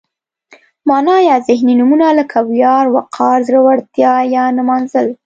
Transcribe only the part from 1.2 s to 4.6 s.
یا ذهني نومونه لکه ویاړ، وقار، زړورتیا یا